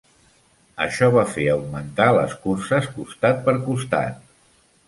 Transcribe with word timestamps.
Això 0.85 1.09
va 1.15 1.25
fer 1.33 1.45
augmentar 1.57 2.09
les 2.21 2.35
curses 2.47 2.91
costat 2.97 3.47
per 3.51 3.57
costat. 3.71 4.21